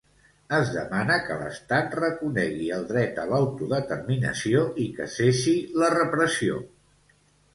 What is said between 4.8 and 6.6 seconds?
i que cessi la repressió.